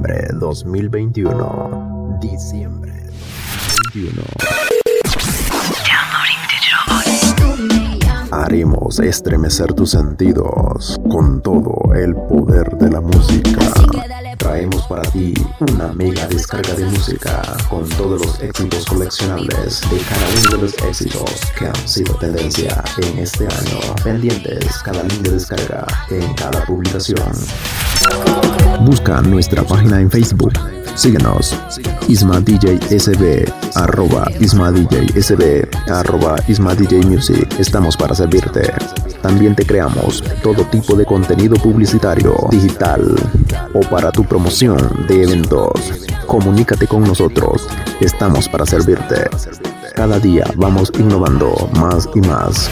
[0.00, 2.18] Diciembre 2021.
[2.22, 2.92] Diciembre
[3.92, 4.22] 2021.
[8.30, 13.60] Haremos estremecer tus sentidos con todo el poder de la música.
[14.38, 15.34] Traemos para ti
[15.70, 20.78] una mega descarga de música con todos los éxitos coleccionables de cada uno de los
[20.78, 23.94] éxitos que han sido tendencia en este año.
[24.02, 27.32] Pendientes cada link de descarga en cada publicación.
[28.80, 30.52] Busca nuestra página en Facebook.
[30.94, 31.54] Síguenos.
[32.08, 33.44] Isma DJ SB,
[33.74, 37.46] arroba Isma DJ SB, arroba Isma DJ Music.
[37.58, 38.72] Estamos para servirte.
[39.22, 43.14] También te creamos todo tipo de contenido publicitario, digital
[43.74, 46.08] o para tu promoción de eventos.
[46.26, 47.68] Comunícate con nosotros.
[48.00, 49.28] Estamos para servirte.
[49.94, 52.70] Cada día vamos innovando más y más.